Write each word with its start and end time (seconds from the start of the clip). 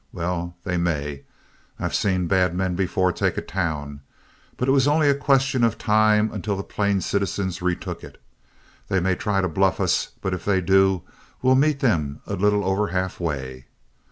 Well, 0.11 0.57
they 0.63 0.77
may; 0.77 1.25
I've 1.77 1.93
seen 1.93 2.25
bad 2.25 2.55
men 2.55 2.73
before 2.73 3.11
take 3.11 3.37
a 3.37 3.41
town, 3.43 4.01
but 4.57 4.67
it 4.67 4.71
was 4.71 4.87
only 4.87 5.07
a 5.11 5.13
question 5.13 5.63
of 5.63 5.77
time 5.77 6.31
until 6.33 6.57
the 6.57 6.63
plain 6.63 7.01
citizens 7.01 7.61
retook 7.61 8.03
it. 8.03 8.19
They 8.87 8.99
may 8.99 9.13
try 9.13 9.41
to 9.41 9.47
bluff 9.47 9.79
us, 9.79 10.09
but 10.19 10.33
if 10.33 10.43
they 10.43 10.59
do, 10.59 11.03
we'll 11.43 11.53
meet 11.53 11.81
them 11.81 12.19
a 12.25 12.33
little 12.33 12.65
over 12.65 12.87
halfway. 12.87 13.67